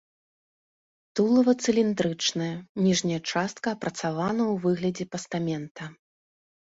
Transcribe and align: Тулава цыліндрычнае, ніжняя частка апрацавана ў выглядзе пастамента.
Тулава 1.17 1.53
цыліндрычнае, 1.65 2.49
ніжняя 2.85 3.21
частка 3.31 3.65
апрацавана 3.77 4.43
ў 4.53 4.67
выглядзе 4.67 5.05
пастамента. 5.17 5.83